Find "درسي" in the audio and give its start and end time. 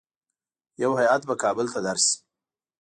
1.87-2.15